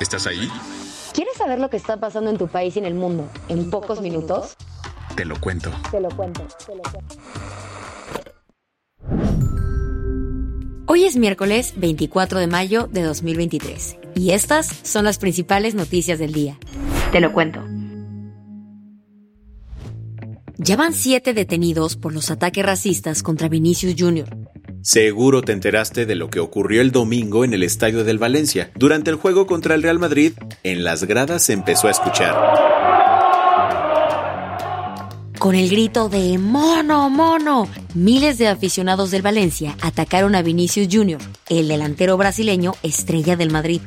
¿Estás 0.00 0.26
ahí? 0.26 0.50
¿Quieres 1.14 1.36
saber 1.38 1.58
lo 1.58 1.70
que 1.70 1.78
está 1.78 1.98
pasando 1.98 2.28
en 2.30 2.36
tu 2.36 2.48
país 2.48 2.76
y 2.76 2.80
en 2.80 2.84
el 2.84 2.94
mundo 2.94 3.30
en 3.48 3.70
pocos 3.70 4.02
minutos? 4.02 4.54
Te 5.16 5.24
lo 5.24 5.40
cuento. 5.40 5.70
Te 5.90 6.00
lo 6.00 6.10
cuento, 6.10 6.46
te 6.66 6.74
lo 6.74 6.82
cuento. 6.82 7.16
Hoy 10.86 11.04
es 11.04 11.16
miércoles 11.16 11.72
24 11.76 12.38
de 12.38 12.46
mayo 12.46 12.88
de 12.88 13.02
2023 13.02 13.96
y 14.14 14.32
estas 14.32 14.66
son 14.82 15.04
las 15.06 15.18
principales 15.18 15.74
noticias 15.74 16.18
del 16.18 16.32
día. 16.32 16.58
Te 17.10 17.20
lo 17.20 17.32
cuento. 17.32 17.62
Ya 20.58 20.76
van 20.76 20.92
siete 20.92 21.32
detenidos 21.32 21.96
por 21.96 22.12
los 22.12 22.30
ataques 22.30 22.64
racistas 22.64 23.22
contra 23.22 23.48
Vinicius 23.48 23.94
Jr. 23.98 24.45
Seguro 24.86 25.42
te 25.42 25.50
enteraste 25.50 26.06
de 26.06 26.14
lo 26.14 26.30
que 26.30 26.38
ocurrió 26.38 26.80
el 26.80 26.92
domingo 26.92 27.44
en 27.44 27.52
el 27.52 27.64
estadio 27.64 28.04
del 28.04 28.18
Valencia. 28.18 28.70
Durante 28.76 29.10
el 29.10 29.16
juego 29.16 29.44
contra 29.44 29.74
el 29.74 29.82
Real 29.82 29.98
Madrid, 29.98 30.34
en 30.62 30.84
las 30.84 31.02
gradas 31.02 31.42
se 31.42 31.54
empezó 31.54 31.88
a 31.88 31.90
escuchar. 31.90 32.36
Con 35.40 35.56
el 35.56 35.68
grito 35.68 36.08
de 36.08 36.38
¡Mono, 36.38 37.10
mono! 37.10 37.68
Miles 37.94 38.38
de 38.38 38.46
aficionados 38.46 39.10
del 39.10 39.22
Valencia 39.22 39.76
atacaron 39.82 40.36
a 40.36 40.42
Vinicius 40.42 40.86
Jr., 40.88 41.18
el 41.48 41.66
delantero 41.66 42.16
brasileño 42.16 42.74
estrella 42.84 43.34
del 43.34 43.50
Madrid. 43.50 43.80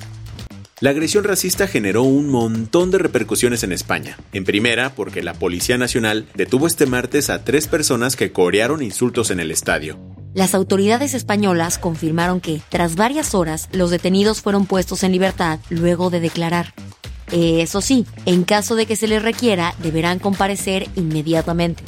La 0.81 0.89
agresión 0.89 1.23
racista 1.23 1.67
generó 1.67 2.03
un 2.03 2.27
montón 2.27 2.92
de 2.92 2.97
repercusiones 2.97 3.64
en 3.64 3.72
España. 3.72 4.17
En 4.33 4.44
primera, 4.44 4.94
porque 4.95 5.23
la 5.23 5.33
Policía 5.33 5.77
Nacional 5.77 6.27
detuvo 6.36 6.67
este 6.67 6.88
martes 6.88 7.30
a 7.30 7.45
tres 7.45 7.67
personas 7.67 8.17
que 8.17 8.33
corearon 8.33 8.83
insultos 8.83 9.31
en 9.31 9.39
el 9.39 9.52
estadio. 9.52 9.97
Las 10.35 10.53
autoridades 10.53 11.16
españolas 11.16 11.80
confirmaron 11.80 12.39
que, 12.39 12.61
tras 12.69 12.95
varias 12.95 13.33
horas, 13.33 13.67
los 13.72 13.89
detenidos 13.89 14.41
fueron 14.41 14.67
puestos 14.67 15.03
en 15.03 15.11
libertad 15.11 15.59
luego 15.69 16.11
de 16.11 16.19
declarar. 16.19 16.73
Eso 17.31 17.81
sí, 17.81 18.05
en 18.25 18.44
caso 18.44 18.75
de 18.75 18.86
que 18.86 18.95
se 18.95 19.08
les 19.08 19.21
requiera, 19.23 19.75
deberán 19.81 20.19
comparecer 20.19 20.88
inmediatamente. 20.95 21.83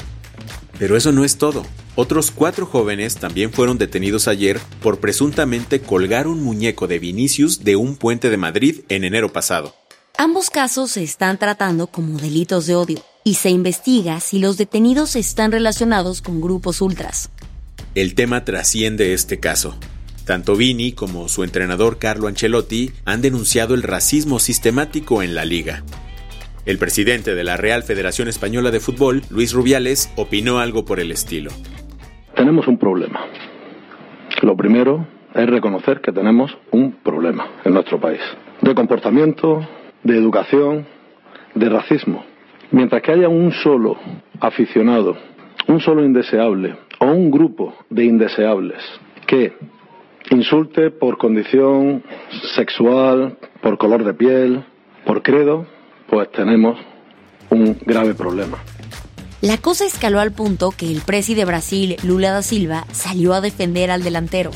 Pero 0.80 0.98
eso 0.98 1.12
no 1.12 1.24
es 1.24 1.38
todo. 1.38 1.64
Otros 1.96 2.32
cuatro 2.32 2.66
jóvenes 2.66 3.16
también 3.16 3.52
fueron 3.52 3.78
detenidos 3.78 4.28
ayer 4.28 4.60
por 4.82 5.00
presuntamente 5.00 5.82
colgar 5.82 6.28
un 6.28 6.44
muñeco 6.44 6.88
de 6.88 6.98
Vinicius 7.00 7.64
de 7.64 7.76
un 7.76 7.96
puente 7.96 8.30
de 8.30 8.38
Madrid 8.38 8.80
en 8.90 9.04
enero 9.04 9.32
pasado. 9.32 9.76
Ambos 10.18 10.50
casos 10.50 10.92
se 10.92 11.04
están 11.04 11.38
tratando 11.38 11.88
como 11.88 12.18
delitos 12.18 12.66
de 12.66 12.76
odio 12.76 13.04
y 13.24 13.36
se 13.36 13.50
investiga 13.50 14.20
si 14.20 14.40
los 14.40 14.58
detenidos 14.58 15.16
están 15.16 15.52
relacionados 15.52 16.22
con 16.22 16.42
grupos 16.42 16.82
ultras. 16.82 17.30
El 17.94 18.16
tema 18.16 18.46
trasciende 18.46 19.12
este 19.12 19.42
caso. 19.42 19.78
Tanto 20.26 20.56
Vini 20.56 20.94
como 20.94 21.28
su 21.28 21.44
entrenador 21.44 22.00
Carlo 22.00 22.28
Ancelotti 22.28 22.92
han 23.04 23.22
denunciado 23.22 23.76
el 23.76 23.84
racismo 23.84 24.40
sistemático 24.40 25.22
en 25.22 25.36
la 25.36 25.44
liga. 25.44 25.84
El 26.66 26.78
presidente 26.78 27.36
de 27.36 27.44
la 27.44 27.58
Real 27.58 27.84
Federación 27.84 28.30
Española 28.30 28.72
de 28.72 28.80
Fútbol, 28.80 29.24
Luis 29.30 29.52
Rubiales, 29.52 30.10
opinó 30.16 30.60
algo 30.60 30.86
por 30.86 31.02
el 31.02 31.12
estilo. 31.12 31.52
Tenemos 32.34 32.66
un 32.70 32.78
problema. 32.78 33.26
Lo 34.42 34.56
primero 34.56 35.06
es 35.36 35.50
reconocer 35.50 36.00
que 36.00 36.14
tenemos 36.14 36.50
un 36.72 36.94
problema 37.04 37.46
en 37.66 37.74
nuestro 37.74 38.00
país. 38.00 38.22
De 38.62 38.74
comportamiento, 38.74 39.68
de 40.04 40.18
educación, 40.18 40.88
de 41.56 41.68
racismo. 41.68 42.24
Mientras 42.72 43.02
que 43.02 43.12
haya 43.12 43.28
un 43.28 43.52
solo 43.52 43.98
aficionado, 44.40 45.18
un 45.68 45.82
solo 45.82 46.06
indeseable 46.06 46.78
o 47.02 47.06
un 47.06 47.32
grupo 47.32 47.74
de 47.90 48.06
indeseables 48.06 48.82
que 49.28 49.54
insulte 50.30 50.92
por 50.92 51.18
condición 51.18 52.04
sexual, 52.56 53.38
por 53.62 53.78
color 53.78 54.04
de 54.06 54.14
piel, 54.14 54.64
por 55.06 55.24
credo, 55.24 55.66
pues 56.10 56.32
tenemos 56.32 56.80
un 57.50 57.78
grave 57.86 58.14
problema. 58.14 58.60
La 59.42 59.58
cosa 59.58 59.86
escaló 59.86 60.20
al 60.20 60.32
punto 60.32 60.70
que 60.70 60.86
el 60.86 61.02
presi 61.02 61.34
de 61.34 61.46
Brasil, 61.46 61.96
Lula 62.04 62.32
da 62.32 62.44
Silva, 62.44 62.86
salió 62.92 63.34
a 63.34 63.42
defender 63.42 63.90
al 63.90 64.04
delantero. 64.04 64.52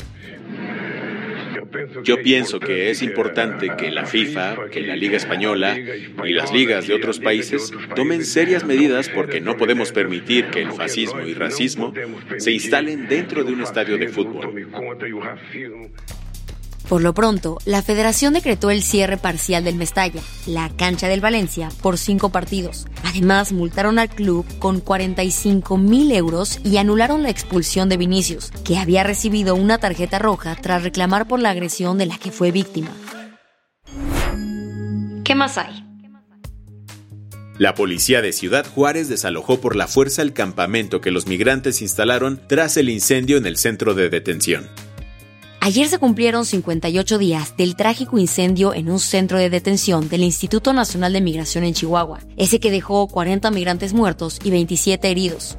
Yo 2.02 2.22
pienso 2.22 2.60
que 2.60 2.90
es 2.90 3.02
importante 3.02 3.72
que 3.76 3.90
la 3.90 4.06
FIFA, 4.06 4.68
que 4.70 4.80
la 4.80 4.96
Liga 4.96 5.16
Española 5.16 5.76
y 5.78 6.32
las 6.32 6.52
ligas 6.52 6.86
de 6.86 6.94
otros 6.94 7.20
países 7.20 7.72
tomen 7.94 8.24
serias 8.24 8.64
medidas 8.64 9.08
porque 9.08 9.40
no 9.40 9.56
podemos 9.56 9.92
permitir 9.92 10.46
que 10.46 10.62
el 10.62 10.72
fascismo 10.72 11.20
y 11.20 11.34
racismo 11.34 11.92
se 12.38 12.52
instalen 12.52 13.08
dentro 13.08 13.44
de 13.44 13.52
un 13.52 13.62
estadio 13.62 13.98
de 13.98 14.08
fútbol. 14.08 14.68
Por 16.88 17.02
lo 17.02 17.14
pronto, 17.14 17.58
la 17.64 17.82
federación 17.82 18.32
decretó 18.32 18.70
el 18.70 18.80
cierre 18.80 19.16
parcial 19.16 19.64
del 19.64 19.74
Mestalla, 19.74 20.20
la 20.46 20.70
cancha 20.70 21.08
del 21.08 21.20
Valencia, 21.20 21.68
por 21.82 21.98
cinco 21.98 22.28
partidos. 22.30 22.86
Además, 23.02 23.52
multaron 23.52 23.98
al 23.98 24.08
club 24.08 24.46
con 24.60 24.80
45 24.80 25.78
mil 25.78 26.12
euros 26.12 26.60
y 26.64 26.76
anularon 26.76 27.24
la 27.24 27.30
expulsión 27.30 27.88
de 27.88 27.96
Vinicius, 27.96 28.52
que 28.64 28.78
había 28.78 29.02
recibido 29.02 29.56
una 29.56 29.78
tarjeta 29.78 30.20
roja 30.20 30.54
tras 30.54 30.84
reclamar 30.84 31.26
por 31.26 31.40
la 31.40 31.50
agresión 31.50 31.98
de 31.98 32.06
la 32.06 32.18
que 32.18 32.30
fue 32.30 32.52
víctima. 32.52 32.90
¿Qué 35.24 35.34
más 35.34 35.58
hay? 35.58 35.82
La 37.58 37.74
policía 37.74 38.22
de 38.22 38.32
Ciudad 38.32 38.64
Juárez 38.64 39.08
desalojó 39.08 39.60
por 39.60 39.74
la 39.74 39.88
fuerza 39.88 40.22
el 40.22 40.34
campamento 40.34 41.00
que 41.00 41.10
los 41.10 41.26
migrantes 41.26 41.82
instalaron 41.82 42.40
tras 42.46 42.76
el 42.76 42.90
incendio 42.90 43.38
en 43.38 43.46
el 43.46 43.56
centro 43.56 43.94
de 43.94 44.08
detención. 44.08 44.68
Ayer 45.66 45.88
se 45.88 45.98
cumplieron 45.98 46.46
58 46.46 47.18
días 47.18 47.56
del 47.56 47.74
trágico 47.74 48.18
incendio 48.18 48.72
en 48.72 48.88
un 48.88 49.00
centro 49.00 49.36
de 49.36 49.50
detención 49.50 50.08
del 50.08 50.22
Instituto 50.22 50.72
Nacional 50.72 51.12
de 51.12 51.20
Migración 51.20 51.64
en 51.64 51.74
Chihuahua, 51.74 52.20
ese 52.36 52.60
que 52.60 52.70
dejó 52.70 53.08
40 53.08 53.50
migrantes 53.50 53.92
muertos 53.92 54.38
y 54.44 54.50
27 54.50 55.10
heridos. 55.10 55.58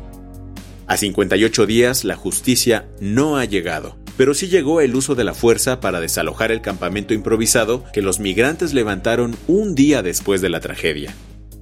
A 0.88 0.96
58 0.96 1.66
días 1.66 2.06
la 2.06 2.16
justicia 2.16 2.88
no 3.02 3.36
ha 3.36 3.44
llegado, 3.44 3.98
pero 4.16 4.34
sí 4.34 4.48
llegó 4.48 4.80
el 4.80 4.96
uso 4.96 5.14
de 5.14 5.26
la 5.26 5.34
fuerza 5.34 5.82
para 5.82 6.00
desalojar 6.00 6.54
el 6.54 6.62
campamento 6.62 7.14
improvisado 7.14 7.84
que 7.92 8.02
los 8.02 8.22
migrantes 8.22 8.74
levantaron 8.74 9.36
un 9.50 9.76
día 9.76 10.04
después 10.04 10.40
de 10.40 10.48
la 10.48 10.62
tragedia. 10.62 11.14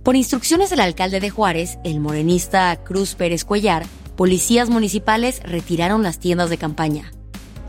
Por 0.03 0.15
instrucciones 0.15 0.69
del 0.69 0.81
alcalde 0.81 1.19
de 1.19 1.31
Juárez, 1.31 1.79
el 1.83 1.99
morenista 1.99 2.75
Cruz 2.83 3.15
Pérez 3.15 3.43
Cuellar, 3.43 3.87
policías 4.15 4.69
municipales 4.69 5.41
retiraron 5.43 6.03
las 6.03 6.19
tiendas 6.19 6.51
de 6.51 6.59
campaña. 6.59 7.11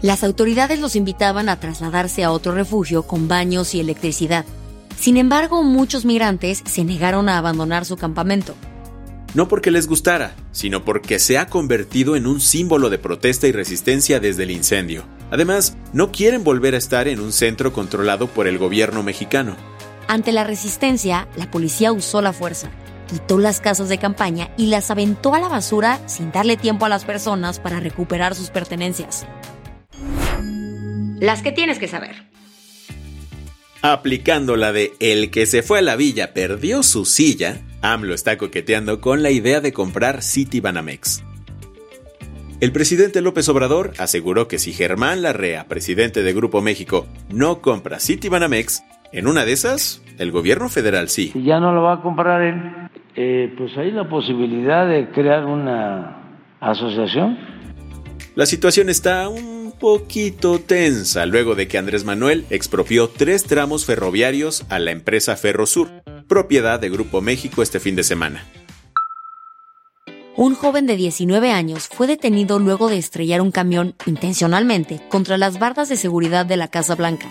Las 0.03 0.23
autoridades 0.25 0.79
los 0.79 0.95
invitaban 0.95 1.49
a 1.49 1.59
trasladarse 1.59 2.23
a 2.23 2.31
otro 2.31 2.53
refugio 2.53 3.05
con 3.05 3.29
baños 3.29 3.75
y 3.75 3.81
electricidad. 3.81 4.45
Sin 4.99 5.17
embargo, 5.17 5.63
muchos 5.63 6.05
migrantes 6.05 6.63
se 6.65 6.85
negaron 6.85 7.29
a 7.29 7.39
abandonar 7.39 7.85
su 7.85 7.97
campamento. 7.97 8.55
No 9.35 9.49
porque 9.49 9.71
les 9.71 9.87
gustara, 9.87 10.35
sino 10.53 10.85
porque 10.85 11.19
se 11.19 11.39
ha 11.39 11.47
convertido 11.47 12.17
en 12.17 12.27
un 12.27 12.41
símbolo 12.41 12.89
de 12.89 12.99
protesta 12.99 13.47
y 13.47 13.53
resistencia 13.53 14.21
desde 14.21 14.45
el 14.45 14.51
incendio. 14.51 15.05
Además, 15.31 15.77
no 15.93 16.13
quieren 16.13 16.45
volver 16.45 16.75
a 16.75 16.79
estar 16.79 17.09
en 17.09 17.21
un 17.21 17.33
centro 17.33 17.73
controlado 17.73 18.29
por 18.29 18.47
el 18.47 18.59
gobierno 18.59 19.03
mexicano. 19.03 19.57
Ante 20.09 20.33
la 20.33 20.45
resistencia, 20.45 21.27
la 21.37 21.51
policía 21.51 21.93
usó 21.93 22.23
la 22.23 22.33
fuerza, 22.33 22.71
quitó 23.11 23.39
las 23.39 23.61
casas 23.61 23.89
de 23.89 23.99
campaña 23.99 24.51
y 24.57 24.67
las 24.67 24.91
aventó 24.91 25.35
a 25.35 25.41
la 25.41 25.49
basura 25.49 26.01
sin 26.07 26.33
darle 26.33 26.57
tiempo 26.57 26.87
a 26.87 26.89
las 26.89 27.05
personas 27.05 27.59
para 27.59 27.81
recuperar 27.81 28.35
sus 28.35 28.51
pertenencias. 28.51 29.27
Las 31.21 31.43
que 31.43 31.53
tienes 31.53 31.79
que 31.79 31.89
saber. 31.89 32.15
Aplicando 33.83 34.57
la 34.57 34.73
de 34.73 34.93
el 35.01 35.31
que 35.31 35.47
se 35.47 35.63
fue 35.63 35.79
a 35.79 35.83
la 35.83 35.97
villa 35.97 36.35
perdió 36.35 36.83
su 36.83 37.05
silla, 37.05 37.61
AMLO 37.83 38.15
está 38.15 38.37
coqueteando 38.37 39.01
con 39.01 39.23
la 39.23 39.31
idea 39.31 39.61
de 39.61 39.73
comprar 39.73 40.23
City 40.23 40.61
Banamex. 40.61 41.25
El 42.61 42.73
presidente 42.73 43.21
López 43.21 43.49
Obrador 43.49 43.93
aseguró 43.99 44.49
que 44.49 44.59
si 44.59 44.73
Germán 44.73 45.23
Larrea, 45.23 45.69
presidente 45.69 46.23
de 46.23 46.33
Grupo 46.33 46.63
México, 46.63 47.07
no 47.31 47.61
compra 47.61 48.01
City 48.01 48.29
Banamex, 48.29 48.83
en 49.13 49.27
una 49.27 49.45
de 49.45 49.53
esas, 49.53 50.03
el 50.19 50.33
gobierno 50.33 50.69
federal 50.69 51.09
sí. 51.09 51.31
Si 51.33 51.43
ya 51.43 51.61
no 51.61 51.73
lo 51.73 51.83
va 51.83 51.95
a 51.95 52.03
comprar 52.03 52.43
él, 52.43 52.91
eh, 53.15 53.55
pues 53.57 53.77
hay 53.77 53.91
la 53.91 54.09
posibilidad 54.09 54.89
de 54.89 55.11
crear 55.11 55.45
una 55.45 56.41
asociación. 56.61 57.39
La 58.35 58.47
situación 58.47 58.89
está 58.89 59.29
un 59.29 59.56
poquito 59.79 60.59
tensa 60.59 61.27
luego 61.27 61.55
de 61.55 61.69
que 61.69 61.79
Andrés 61.79 62.05
Manuel 62.05 62.47
expropió 62.51 63.09
tres 63.09 63.45
tramos 63.45 63.85
ferroviarios 63.85 64.65
a 64.69 64.79
la 64.79 64.91
empresa 64.91 65.37
Ferrosur, 65.37 65.91
propiedad 66.29 66.81
de 66.81 66.91
Grupo 66.91 67.21
México 67.21 67.63
este 67.63 67.81
fin 67.81 67.97
de 67.97 68.05
semana. 68.05 68.45
Un 70.37 70.55
joven 70.55 70.87
de 70.87 70.97
19 70.97 71.51
años 71.51 71.89
fue 71.89 72.07
detenido 72.07 72.59
luego 72.59 72.89
de 72.89 72.99
estrellar 72.99 73.41
un 73.41 73.51
camión 73.51 73.95
intencionalmente 74.05 75.01
contra 75.09 75.39
las 75.39 75.59
bardas 75.59 75.89
de 75.89 75.97
seguridad 75.97 76.45
de 76.45 76.59
la 76.59 76.69
Casa 76.69 76.95
Blanca. 76.95 77.27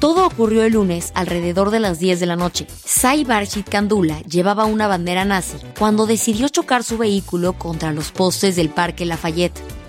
Todo 0.00 0.26
ocurrió 0.26 0.64
el 0.64 0.74
lunes 0.74 1.12
alrededor 1.14 1.70
de 1.70 1.80
las 1.80 1.98
10 1.98 2.20
de 2.20 2.26
la 2.26 2.36
noche. 2.36 2.66
Sai 2.84 3.24
Barshid 3.24 3.64
Kandula 3.70 4.20
llevaba 4.22 4.66
una 4.66 4.86
bandera 4.86 5.24
nazi 5.24 5.56
cuando 5.78 6.04
decidió 6.04 6.48
chocar 6.48 6.84
su 6.84 6.98
vehículo 6.98 7.54
contra 7.54 7.90
los 7.90 8.12
postes 8.12 8.54
del 8.54 8.68
Parque 8.68 9.06
Lafayette. 9.06 9.83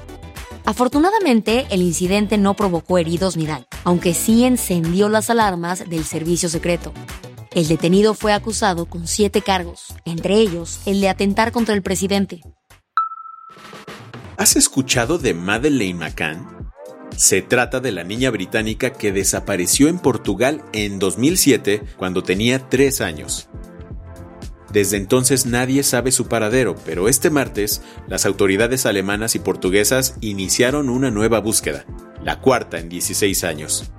Afortunadamente, 0.65 1.67
el 1.69 1.83
incidente 1.83 2.39
no 2.39 2.55
provocó 2.55 2.97
heridos 2.97 3.37
ni 3.37 3.45
daño, 3.45 3.67
aunque 3.83 4.15
sí 4.15 4.45
encendió 4.45 5.09
las 5.09 5.29
alarmas 5.29 5.87
del 5.87 6.03
servicio 6.03 6.49
secreto. 6.49 6.91
El 7.53 7.67
detenido 7.67 8.15
fue 8.15 8.33
acusado 8.33 8.87
con 8.87 9.07
siete 9.07 9.41
cargos, 9.41 9.93
entre 10.05 10.35
ellos 10.35 10.79
el 10.87 11.01
de 11.01 11.09
atentar 11.09 11.51
contra 11.51 11.75
el 11.75 11.83
presidente. 11.83 12.41
¿Has 14.37 14.55
escuchado 14.55 15.19
de 15.19 15.33
Madeleine 15.33 15.99
McCann? 15.99 16.71
Se 17.15 17.41
trata 17.41 17.79
de 17.79 17.91
la 17.93 18.03
niña 18.03 18.31
británica 18.31 18.91
que 18.91 19.13
desapareció 19.13 19.87
en 19.87 19.99
Portugal 19.99 20.63
en 20.73 20.99
2007 20.99 21.83
cuando 21.95 22.23
tenía 22.23 22.67
tres 22.67 22.99
años. 22.99 23.47
Desde 24.75 24.97
entonces 24.97 25.45
nadie 25.45 25.83
sabe 25.83 26.11
su 26.11 26.27
paradero, 26.27 26.75
pero 26.85 27.07
este 27.07 27.29
martes 27.29 27.81
las 28.09 28.25
autoridades 28.25 28.85
alemanas 28.85 29.33
y 29.35 29.39
portuguesas 29.39 30.17
iniciaron 30.19 30.89
una 30.89 31.11
nueva 31.11 31.39
búsqueda, 31.39 31.85
la 32.21 32.41
cuarta 32.41 32.77
en 32.77 32.89
16 32.89 33.45
años. 33.45 33.89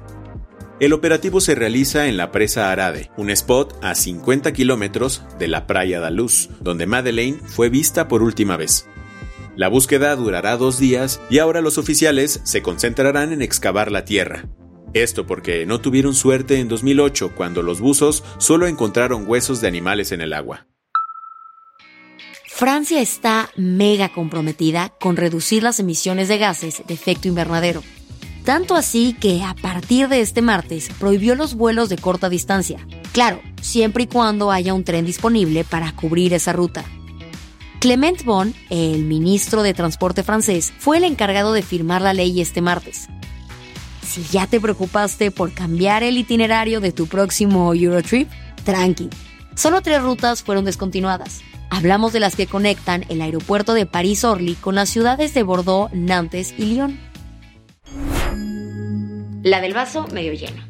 El 0.78 0.92
operativo 0.92 1.40
se 1.40 1.54
realiza 1.54 2.08
en 2.08 2.18
la 2.18 2.30
presa 2.30 2.70
Arade, 2.70 3.10
un 3.16 3.30
spot 3.30 3.82
a 3.82 3.94
50 3.94 4.52
kilómetros 4.52 5.22
de 5.38 5.48
la 5.48 5.66
Praia 5.66 5.98
da 5.98 6.10
Luz, 6.10 6.50
donde 6.60 6.84
Madeleine 6.84 7.38
fue 7.46 7.70
vista 7.70 8.06
por 8.06 8.22
última 8.22 8.58
vez. 8.58 8.86
La 9.56 9.68
búsqueda 9.68 10.14
durará 10.14 10.58
dos 10.58 10.78
días 10.78 11.22
y 11.30 11.38
ahora 11.38 11.62
los 11.62 11.78
oficiales 11.78 12.42
se 12.44 12.60
concentrarán 12.60 13.32
en 13.32 13.40
excavar 13.40 13.90
la 13.90 14.04
tierra. 14.04 14.44
Esto 15.02 15.26
porque 15.26 15.66
no 15.66 15.78
tuvieron 15.78 16.14
suerte 16.14 16.58
en 16.58 16.68
2008 16.68 17.32
cuando 17.36 17.60
los 17.60 17.80
buzos 17.82 18.24
solo 18.38 18.66
encontraron 18.66 19.28
huesos 19.28 19.60
de 19.60 19.68
animales 19.68 20.10
en 20.10 20.22
el 20.22 20.32
agua. 20.32 20.68
Francia 22.46 23.02
está 23.02 23.50
mega 23.56 24.08
comprometida 24.08 24.94
con 24.98 25.16
reducir 25.16 25.62
las 25.62 25.80
emisiones 25.80 26.28
de 26.28 26.38
gases 26.38 26.82
de 26.86 26.94
efecto 26.94 27.28
invernadero. 27.28 27.82
Tanto 28.46 28.74
así 28.74 29.14
que 29.20 29.42
a 29.42 29.54
partir 29.54 30.08
de 30.08 30.22
este 30.22 30.40
martes 30.40 30.88
prohibió 30.98 31.34
los 31.34 31.52
vuelos 31.52 31.90
de 31.90 31.98
corta 31.98 32.30
distancia. 32.30 32.78
Claro, 33.12 33.42
siempre 33.60 34.04
y 34.04 34.06
cuando 34.06 34.50
haya 34.50 34.72
un 34.72 34.84
tren 34.84 35.04
disponible 35.04 35.64
para 35.64 35.92
cubrir 35.92 36.32
esa 36.32 36.54
ruta. 36.54 36.86
Clement 37.80 38.24
Bon, 38.24 38.54
el 38.70 39.02
ministro 39.02 39.62
de 39.62 39.74
Transporte 39.74 40.22
francés, 40.22 40.72
fue 40.78 40.96
el 40.96 41.04
encargado 41.04 41.52
de 41.52 41.60
firmar 41.60 42.00
la 42.00 42.14
ley 42.14 42.40
este 42.40 42.62
martes. 42.62 43.10
Si 44.06 44.22
ya 44.22 44.46
te 44.46 44.60
preocupaste 44.60 45.30
por 45.30 45.52
cambiar 45.52 46.02
el 46.02 46.16
itinerario 46.16 46.80
de 46.80 46.92
tu 46.92 47.06
próximo 47.06 47.74
Eurotrip, 47.74 48.30
tranqui. 48.64 49.10
Solo 49.54 49.80
tres 49.82 50.02
rutas 50.02 50.42
fueron 50.42 50.64
descontinuadas. 50.64 51.40
Hablamos 51.70 52.12
de 52.12 52.20
las 52.20 52.36
que 52.36 52.46
conectan 52.46 53.04
el 53.08 53.20
aeropuerto 53.20 53.74
de 53.74 53.86
París-Orly 53.86 54.54
con 54.54 54.76
las 54.76 54.88
ciudades 54.88 55.34
de 55.34 55.42
Bordeaux, 55.42 55.92
Nantes 55.92 56.54
y 56.56 56.66
Lyon. 56.66 56.98
La 59.42 59.60
del 59.60 59.74
vaso 59.74 60.06
medio 60.12 60.32
lleno. 60.32 60.62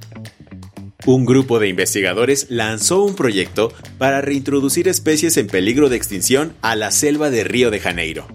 Un 1.05 1.25
grupo 1.25 1.61
de 1.61 1.69
investigadores 1.69 2.47
lanzó 2.51 3.05
un 3.05 3.15
proyecto 3.15 3.73
para 3.99 4.23
reintroducir 4.23 4.89
especies 4.89 5.37
en 5.37 5.47
peligro 5.47 5.89
de 5.89 5.97
extinción 5.97 6.55
a 6.63 6.75
la 6.75 6.91
selva 6.91 7.31
de 7.31 7.45
Río 7.45 7.71
de 7.71 7.79
Janeiro. 7.79 8.27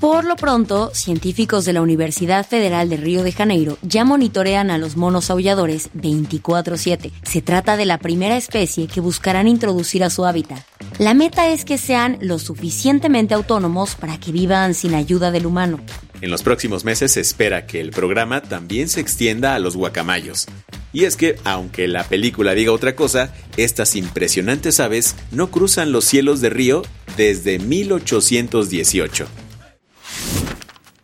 Por 0.00 0.24
lo 0.24 0.36
pronto, 0.36 0.92
científicos 0.94 1.64
de 1.64 1.72
la 1.72 1.82
Universidad 1.82 2.46
Federal 2.46 2.88
de 2.88 2.98
Río 2.98 3.24
de 3.24 3.32
Janeiro 3.32 3.78
ya 3.82 4.04
monitorean 4.04 4.70
a 4.70 4.78
los 4.78 4.96
monos 4.96 5.28
aulladores 5.28 5.90
24/7. 5.92 7.10
Se 7.24 7.42
trata 7.42 7.76
de 7.76 7.84
la 7.84 7.98
primera 7.98 8.36
especie 8.36 8.86
que 8.86 9.00
buscarán 9.00 9.48
introducir 9.48 10.04
a 10.04 10.10
su 10.10 10.24
hábitat. 10.24 10.60
La 11.00 11.14
meta 11.14 11.48
es 11.48 11.64
que 11.64 11.78
sean 11.78 12.16
lo 12.20 12.38
suficientemente 12.38 13.34
autónomos 13.34 13.96
para 13.96 14.20
que 14.20 14.30
vivan 14.30 14.74
sin 14.74 14.94
ayuda 14.94 15.32
del 15.32 15.46
humano. 15.46 15.80
En 16.20 16.30
los 16.30 16.44
próximos 16.44 16.84
meses 16.84 17.12
se 17.12 17.20
espera 17.20 17.66
que 17.66 17.80
el 17.80 17.90
programa 17.90 18.40
también 18.40 18.88
se 18.88 19.00
extienda 19.00 19.56
a 19.56 19.58
los 19.58 19.76
guacamayos. 19.76 20.46
Y 20.92 21.04
es 21.04 21.16
que, 21.16 21.36
aunque 21.42 21.88
la 21.88 22.04
película 22.04 22.54
diga 22.54 22.70
otra 22.70 22.94
cosa, 22.94 23.34
estas 23.56 23.96
impresionantes 23.96 24.78
aves 24.78 25.16
no 25.32 25.50
cruzan 25.50 25.90
los 25.90 26.04
cielos 26.04 26.40
de 26.40 26.50
Río 26.50 26.82
desde 27.16 27.58
1818. 27.58 29.26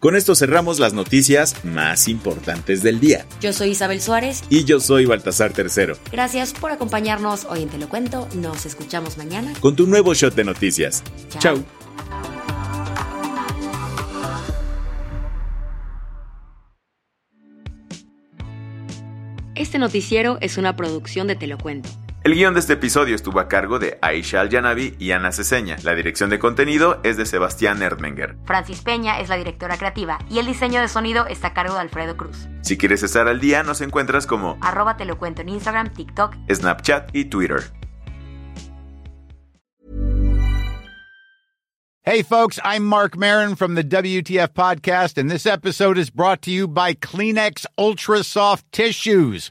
Con 0.04 0.16
esto 0.16 0.34
cerramos 0.34 0.80
las 0.80 0.92
noticias 0.92 1.64
más 1.64 2.08
importantes 2.08 2.82
del 2.82 3.00
día. 3.00 3.24
Yo 3.40 3.54
soy 3.54 3.70
Isabel 3.70 4.02
Suárez. 4.02 4.42
Y 4.50 4.64
yo 4.64 4.78
soy 4.78 5.06
Baltasar 5.06 5.54
Tercero. 5.54 5.96
Gracias 6.12 6.52
por 6.52 6.70
acompañarnos 6.70 7.46
hoy 7.46 7.62
en 7.62 7.70
Te 7.70 7.78
lo 7.78 7.88
Cuento. 7.88 8.28
Nos 8.34 8.66
escuchamos 8.66 9.16
mañana. 9.16 9.54
Con 9.60 9.76
tu 9.76 9.86
nuevo 9.86 10.12
shot 10.12 10.34
de 10.34 10.44
noticias. 10.44 11.02
Chao. 11.38 11.64
Este 19.54 19.78
noticiero 19.78 20.36
es 20.42 20.58
una 20.58 20.76
producción 20.76 21.28
de 21.28 21.36
Te 21.36 21.46
lo 21.46 21.56
Cuento. 21.56 21.88
El 22.24 22.32
guion 22.32 22.54
de 22.54 22.60
este 22.60 22.72
episodio 22.72 23.14
estuvo 23.14 23.38
a 23.38 23.48
cargo 23.48 23.78
de 23.78 23.98
Aisha 24.00 24.40
Al-Yanabi 24.40 24.96
y 24.98 25.10
Ana 25.10 25.30
Ceseña. 25.30 25.76
La 25.82 25.94
dirección 25.94 26.30
de 26.30 26.38
contenido 26.38 26.98
es 27.02 27.18
de 27.18 27.26
Sebastián 27.26 27.82
Erdmenger. 27.82 28.38
Francis 28.46 28.80
Peña 28.80 29.20
es 29.20 29.28
la 29.28 29.36
directora 29.36 29.76
creativa 29.76 30.18
y 30.30 30.38
el 30.38 30.46
diseño 30.46 30.80
de 30.80 30.88
sonido 30.88 31.26
está 31.26 31.48
a 31.48 31.52
cargo 31.52 31.74
de 31.74 31.80
Alfredo 31.80 32.16
Cruz. 32.16 32.48
Si 32.62 32.78
quieres 32.78 33.02
estar 33.02 33.28
al 33.28 33.40
día, 33.40 33.62
nos 33.62 33.82
encuentras 33.82 34.26
como 34.26 34.56
arroba 34.62 34.96
te 34.96 35.04
lo 35.04 35.18
cuento 35.18 35.42
en 35.42 35.50
Instagram, 35.50 35.92
TikTok, 35.92 36.34
Snapchat 36.50 37.14
y 37.14 37.26
Twitter. 37.26 37.62
Hey 42.06 42.22
folks, 42.22 42.58
I'm 42.64 42.84
Mark 42.86 43.18
Marin 43.18 43.54
from 43.54 43.74
the 43.74 43.84
WTF 43.84 44.54
podcast 44.54 45.18
and 45.18 45.30
this 45.30 45.44
episode 45.44 45.98
is 45.98 46.08
brought 46.08 46.40
to 46.42 46.50
you 46.50 46.68
by 46.68 46.94
Kleenex 46.94 47.66
Ultra 47.76 48.24
Soft 48.24 48.64
Tissues 48.72 49.50